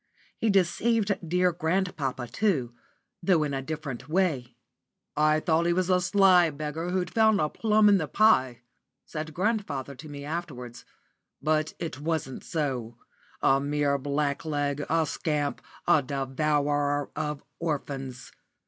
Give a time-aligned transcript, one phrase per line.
[0.39, 2.73] He deceived dear grandpapa, too,
[3.21, 4.55] though in a different way.
[5.15, 8.61] "I thought he was a sly beggar who 'd found a plum in the pie,"
[9.05, 10.85] said grandfather to me afterwards;
[11.39, 12.97] "but it wasn't so
[13.43, 18.31] a mere blackleg, a scamp, a devourer of orphans.